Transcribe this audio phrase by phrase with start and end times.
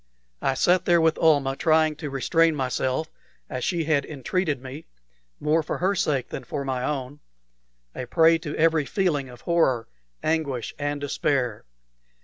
[0.41, 3.11] I sat there with Almah, trying to restrain myself
[3.51, 4.85] as she had entreated me,
[5.39, 7.19] more for her sake than for my own,
[7.93, 9.87] a prey to every feeling of horror,
[10.23, 11.65] anguish, and despair.